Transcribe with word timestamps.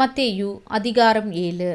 மத்தேயு 0.00 0.48
அதிகாரம் 0.76 1.28
ஏழு. 1.46 1.68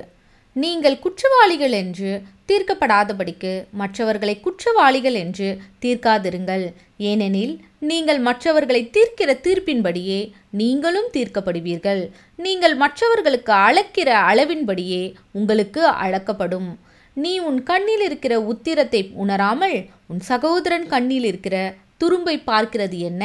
நீங்கள் 0.56 0.98
குற்றவாளிகள் 1.04 1.76
என்று 1.82 2.10
தீர்க்கப்படாதபடிக்கு 2.50 3.52
மற்றவர்களை 3.82 4.36
குற்றவாளிகள் 4.46 5.18
என்று 5.22 5.48
தீர்க்காதிருங்கள். 5.84 6.66
ஏனெனில் 7.10 7.54
நீங்கள் 7.90 8.20
மற்றவர்களை 8.28 8.82
தீர்க்கிற 8.96 9.34
தீர்ப்பின்படியே 9.46 10.20
நீங்களும் 10.62 11.10
தீர்க்கப்படுவீர்கள். 11.16 12.02
நீங்கள் 12.46 12.76
மற்றவர்களுக்கு 12.84 13.54
அளக்கிற 13.68 14.10
அளவின்படியே 14.32 15.04
உங்களுக்கு 15.32 15.84
அளக்கப்படும். 16.06 16.70
நீ 17.18 17.34
உன் 17.50 17.62
கண்ணில் 17.70 18.04
இருக்கிற 18.08 18.34
உத்திரத்தை 18.54 19.02
உணராமல் 19.24 19.78
உன் 20.12 20.22
சகோதரன் 20.32 20.88
கண்ணில் 20.96 21.30
இருக்கிற 21.32 21.56
துரும்பை 22.02 22.36
பார்க்கிறது 22.50 22.98
என்ன? 23.12 23.24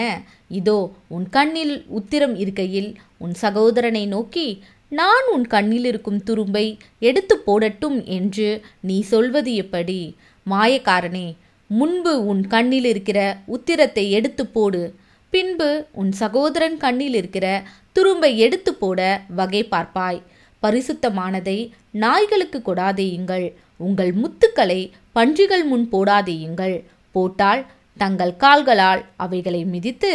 இதோ 0.60 0.78
உன் 1.16 1.26
கண்ணில் 1.36 1.74
உத்திரம் 1.98 2.34
இருக்கையில் 2.44 2.88
உன் 3.24 3.34
சகோதரனை 3.42 4.04
நோக்கி 4.14 4.46
நான் 4.98 5.26
உன் 5.34 5.46
கண்ணில் 5.46 5.86
இருக்கும் 5.90 6.20
துரும்பை 6.26 6.64
எடுத்து 7.08 7.34
போடட்டும் 7.46 7.98
என்று 8.16 8.48
நீ 8.80 8.96
சொல்வது 9.12 9.52
எப்படி? 9.54 10.00
மாயக்காரனே 10.46 11.26
முன்பு 11.70 12.12
உன் 12.26 12.42
கண்ணில் 12.46 12.84
இருக்கிற 12.84 13.18
உத்திரத்தை 13.56 14.04
எடுத்து 14.10 14.44
போடு. 14.46 14.82
பின்பு 15.32 15.68
உன் 15.92 16.12
சகோதரன் 16.12 16.76
கண்ணில் 16.76 17.16
இருக்கிற 17.20 17.46
துரும்பை 17.96 18.32
எடுத்து 18.36 18.72
போட 18.74 19.00
வகை 19.38 19.62
பார்ப்பாய். 19.70 20.20
பரிசுத்தமானதை 20.62 21.58
நாய்களுக்கு 22.02 22.58
கொடாதேயுங்கள் 22.58 23.46
உங்கள் 23.86 24.12
முத்துக்களை 24.22 24.80
பன்றிகள் 25.12 25.64
முன் 25.64 25.88
போடாதேயுங்கள் 25.92 26.76
போட்டால் 27.14 27.62
தங்கள் 27.96 28.36
கால்களால் 28.36 29.02
அவைகளை 29.24 29.60
மிதித்து 29.72 30.12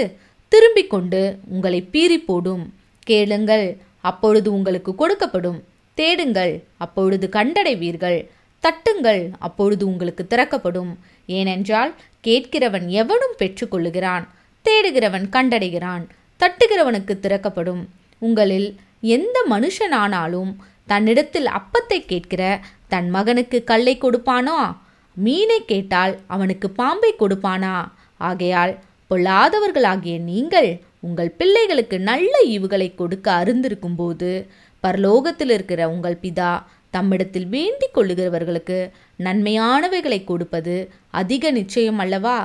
திரும்பிக் 0.52 0.92
கொண்டு 0.94 1.22
உங்களை 1.48 1.80
பீறி 1.94 2.20
போடும். 2.30 2.66
கேளுங்கள் 3.08 3.68
அப்பொழுது 4.02 4.54
உங்களுக்கு 4.54 4.92
கொடுக்கப்படும். 4.92 5.60
தேடுங்கள் 5.94 6.64
அப்பொழுது 6.78 7.30
கண்டடைவீர்கள். 7.32 8.20
தட்டுங்கள் 8.64 9.30
அப்பொழுது 9.40 9.88
உங்களுக்கு 9.88 10.28
திறக்கப்படும். 10.28 10.98
ஏனென்றால் 11.26 11.94
கேட்கிறவன் 12.28 12.88
எவனும் 12.88 13.36
பெற்றுக்கொள்ளுகிறான் 13.40 14.28
தேடுகிறவன் 14.66 15.28
கண்டடைகிறான் 15.36 16.04
தட்டுகிறவனுக்கு 16.40 17.20
திறக்கப்படும். 17.20 17.88
உங்களில் 18.20 18.76
எந்த 19.02 19.46
மனுஷனானாலும் 19.50 20.52
தன்னிடத்தில் 20.86 21.46
அப்பத்தை 21.46 22.06
கேட்கிற 22.06 22.60
தன் 22.88 23.10
மகனுக்கு 23.10 23.64
கல்லை 23.64 23.98
கொடுப்பானோ? 24.02 24.76
மீனை 25.16 25.66
கேட்டால் 25.66 26.20
அவனுக்கு 26.28 26.70
பாம்பை 26.70 27.16
கொடுப்பானா? 27.20 27.76
ஆகையால் 28.18 28.80
பொல்லாதவர்களாகிய 29.10 30.20
நீங்கள் 30.20 30.82
உங்கள் 31.00 31.32
பிள்ளைகளுக்கு 31.32 32.00
நல்ல 32.00 32.32
ஈவுகளை 32.48 32.96
கொடுக்க 32.96 33.32
அருந்திருக்கும் 33.32 33.96
போது 33.96 34.48
பரலோகத்தில் 34.84 35.52
இருக்கிற 35.52 35.90
உங்கள் 35.90 36.18
பிதா 36.22 36.52
தம்மிடத்தில் 36.94 37.48
வேண்டிக் 37.48 37.98
கொள்ளுகிறவர்களுக்கு 37.98 38.78
நன்மையானவைகளை 39.20 40.24
கொடுப்பது 40.24 40.76
அதிக 41.12 41.52
நிச்சயம் 41.52 42.00
அல்லவா? 42.00 42.38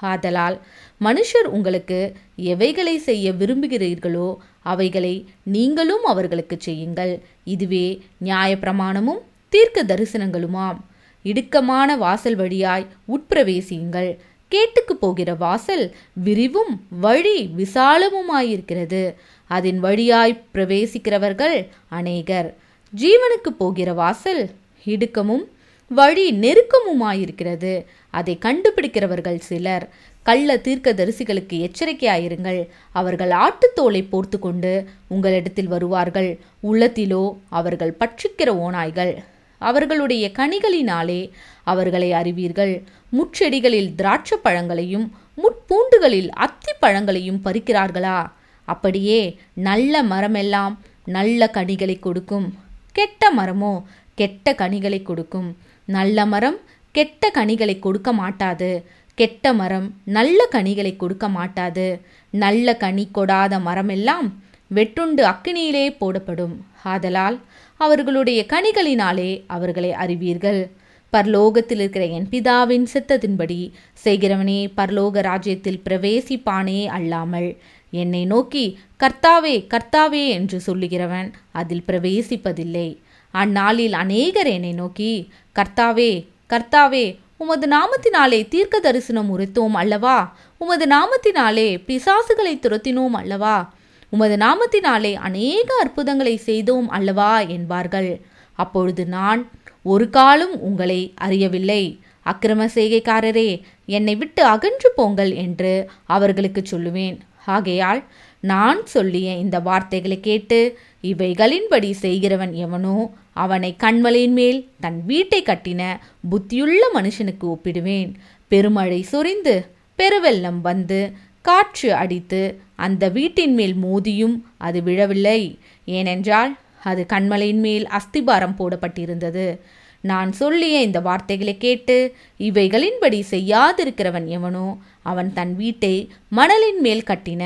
ஆதலால் 0.00 0.56
மனுஷர் 1.00 1.48
உங்களுக்கு 1.48 1.98
எவைகளை 2.36 2.98
செய்ய 2.98 3.32
விரும்புகிறீர்களோ 3.32 4.36
அவைகளை 4.62 5.14
நீங்களும் 5.42 6.04
அவர்களுக்கு 6.04 6.56
செய்யுங்கள். 6.58 7.12
இதுவே 7.44 7.86
நியாயப்பிரமாணமும் 8.24 9.22
தீர்க்க 9.48 9.84
தரிசனங்களுமாம். 9.84 10.78
இடுக்கமான 11.24 11.96
வாசல் 11.96 12.36
வழியாய் 12.36 12.86
உட்பிரவேசியுங்கள். 13.08 14.10
கேட்டுக்கு 14.50 14.96
போகிற 14.96 15.34
வாசல் 15.34 15.84
விரிவும் 16.12 16.74
வழி 17.00 17.50
விசாலமுமாயிருக்கிறது. 17.58 19.14
அதன் 19.46 19.80
வழியாய் 19.80 20.42
பிரவேசிக்கிறவர்கள் 20.54 21.56
அநேகர். 21.88 22.48
ஜீவனுக்கு 22.92 23.50
போகிற 23.58 23.92
வாசல் 23.92 24.50
இடுக்கமும் 24.84 25.44
வழி 25.88 26.26
நெருக்கமுமாயிருக்கிறது. 26.32 27.84
அதை 28.10 28.38
கண்டுபிடிக்கிறவர்கள் 28.44 29.38
சிலர். 29.38 29.88
கள்ள 30.22 30.56
தீர்க்க 30.56 30.92
தரிசிகளுக்கு 30.92 31.56
எச்சரிக்கையாயிருங்கள். 31.66 32.60
அவர்கள் 32.92 33.32
ஆட்டுத்தோலை 33.44 34.02
போர்த்து 34.08 34.38
கொண்டு 34.38 34.72
உங்களிடத்தில் 35.08 35.68
வருவார்கள். 35.68 36.30
உள்ளத்திலோ 36.62 37.36
அவர்கள் 37.48 37.96
பட்சிக்கிற 38.00 38.50
ஓநாய்கள். 38.66 39.14
அவர்களுடைய 39.60 40.24
கனிகளினாலே 40.38 41.20
அவர்களை 41.64 42.10
அறிவீர்கள். 42.12 42.74
முட்செடிகளில் 43.12 43.94
திராட்சை 43.94 44.38
பழங்களையும் 44.42 45.06
முட்பூண்டுகளில் 45.36 46.28
அத்தி 46.44 46.72
பழங்களையும் 46.80 47.40
பறிக்கிறார்களா? 47.44 48.18
அப்படியே 48.64 49.20
நல்ல 49.68 50.02
மரமெல்லாம் 50.02 50.74
நல்ல 51.04 51.50
கனிகளை 51.54 51.96
கொடுக்கும். 51.98 52.48
கெட்ட 52.92 53.32
மரமோ? 53.38 53.74
கெட்ட 54.14 54.54
கனிகளை 54.54 55.02
கொடுக்கும். 55.02 55.56
நல்ல 55.84 56.26
மரம் 56.26 56.58
கெட்ட 56.92 57.30
கனிகளை 57.34 57.78
கொடுக்க 57.78 58.12
மாட்டாது. 58.12 58.70
கெட்ட 59.14 59.52
மரம் 59.52 59.88
நல்ல 60.04 60.48
கனிகளை 60.52 60.92
கொடுக்க 60.96 61.28
மாட்டாது. 61.28 61.86
நல்ல 62.30 62.76
கனி 62.76 63.04
கொடாத 63.14 63.54
மரமெல்லாம் 63.66 64.28
வெட்டுண்டு 64.74 65.22
அக்கினியிலே 65.22 65.96
போடப்படும். 65.98 66.54
ஆதலால் 66.84 67.38
அவர்களுடைய 67.76 68.46
கனிகளினாலே 68.48 69.42
அவர்களை 69.46 69.92
அறிவீர்கள். 69.92 70.70
பரலோகத்தில் 71.12 71.80
இருக்கிற 71.80 72.04
என் 72.04 72.28
பிதாவின் 72.30 72.86
சித்தத்தின்படி 72.94 73.70
செய்கிறவனே 74.04 74.70
பரலோக 74.76 75.20
ராஜ்யத்தில் 75.20 75.80
பிரவேசிப்பானே 75.84 76.86
அல்லாமல் 76.86 77.56
என்னை 77.90 78.24
நோக்கி 78.24 78.78
கர்த்தாவே 79.00 79.66
கர்த்தாவே 79.66 80.28
என்று 80.28 80.60
சொல்லுகிறவன் 80.66 81.32
அதில் 81.52 81.84
பிரவேசிப்பதில்லை. 81.86 82.98
அந்நாளில் 83.30 83.92
அநேகர் 83.92 84.46
என்னை 84.46 84.72
நோக்கி 84.72 85.32
கர்த்தாவே 85.54 86.26
கர்த்தாவே 86.50 87.16
உமது 87.36 87.68
நாமத்தினாலே 87.68 88.48
தீர்க்க 88.48 88.80
தரிசனம் 88.80 89.38
உரைத்தோம் 89.38 89.72
அல்லவா? 89.72 90.36
உமது 90.58 90.86
நாமத்தினாலே 90.86 91.68
பிசாசுகளை 91.86 92.54
துரத்தினோம் 92.60 93.10
அல்லவா? 93.12 93.72
உமது 94.10 94.36
நாமத்தினாலே 94.36 95.12
அநேக 95.28 95.68
அற்புதங்களை 95.80 96.36
செய்தோம் 96.48 96.88
அல்லவா 96.88 97.32
என்பார்கள். 97.56 98.10
அப்பொழுது 98.58 99.02
நான் 99.06 99.42
ஒரு 99.82 100.06
காலம் 100.10 100.54
உங்களை 100.60 101.00
அறியவில்லை. 101.26 101.82
அக்கிரம 102.26 102.66
செய்கைக்காரரே 102.74 103.50
என்னை 103.96 104.14
விட்டு 104.16 104.42
அகன்று 104.44 104.88
போங்கள் 104.96 105.32
என்று 105.44 105.72
அவர்களுக்கு 106.06 106.62
சொல்லுவேன். 106.70 107.16
ஆகையால் 107.46 108.02
நான் 108.40 108.80
சொல்லிய 108.86 109.28
இந்த 109.44 109.56
வார்த்தைகளை 109.60 110.18
கேட்டு 110.20 110.58
இவைகளின்படி 111.02 111.90
செய்கிறவன் 112.04 112.52
எவனோ 112.64 112.96
அவனை 113.32 113.70
கண்மலையின் 113.82 114.36
மேல் 114.38 114.58
தன் 114.80 115.00
வீட்டை 115.06 115.40
கட்டின 115.42 115.82
புத்தியுள்ள 116.30 116.82
மனுஷனுக்கு 116.94 117.46
ஒப்பிடுவேன். 117.54 118.10
பெருமழை 118.50 119.00
சொரிந்து 119.12 119.54
பெருவெள்ளம் 119.98 120.60
வந்து 120.60 121.00
காற்று 121.40 121.94
அடித்து 121.94 122.42
அந்த 122.76 123.08
வீட்டின் 123.08 123.54
மேல் 123.54 123.74
மோதியும் 123.74 124.36
அது 124.58 124.82
விழவில்லை. 124.82 125.58
ஏனென்றால் 125.84 126.52
அது 126.82 127.06
கண்மலையின் 127.08 127.62
மேல் 127.66 127.86
அஸ்திபாரம் 127.86 128.56
போடப்பட்டிருந்தது. 128.58 129.58
நான் 130.04 130.30
சொல்லிய 130.32 130.80
இந்த 130.80 131.00
வார்த்தைகளை 131.00 131.58
கேட்டு 131.58 132.14
இவைகளின்படி 132.38 133.18
செய்யாதிருக்கிறவன் 133.30 134.26
எவனோ 134.26 134.78
அவன் 135.02 135.32
தன் 135.32 135.56
வீட்டை 135.56 135.94
மணலின் 136.36 136.80
மேல் 136.80 137.02
கட்டின 137.06 137.42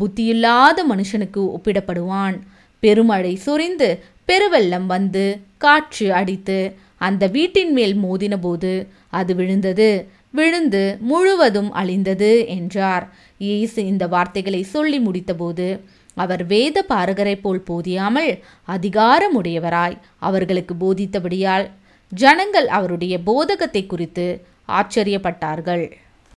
புத்தியில்லாத 0.00 0.78
மனுஷனுக்கு 0.90 1.42
ஒப்பிடப்படுவான். 1.56 2.38
பெருமழை 2.82 3.34
சொரிந்து 3.36 3.88
பெருவெள்ளம் 4.28 4.86
வந்து 4.86 5.38
காற்று 5.58 6.14
அடித்து 6.14 6.58
அந்த 6.98 7.26
வீட்டின் 7.26 7.72
மேல் 7.72 7.96
மோதினபோது 7.96 8.72
அது 9.10 9.34
விழுந்தது. 9.34 9.90
விழுந்து 10.34 10.82
முழுவதும் 11.00 11.70
அழிந்தது 11.72 12.32
என்றார். 12.46 13.04
இயேசு 13.38 13.80
இந்த 13.86 14.06
வார்த்தைகளை 14.06 14.62
சொல்லி 14.74 14.98
முடித்தபோது 14.98 15.68
அவர் 16.16 16.42
வேத 16.46 16.78
பாரகரை 16.88 17.34
போல் 17.40 17.62
போதியாமல் 17.62 18.30
அதிகாரமுடையவராய் 18.68 19.96
அவர்களுக்கு 20.18 20.74
போதித்தபடியால் 20.74 21.66
ஜனங்கள் 22.12 22.66
அவருடைய 22.66 23.14
போதகத்தை 23.24 23.82
குறித்து 23.86 24.26
ஆச்சரியப்பட்டார்கள். 24.68 25.84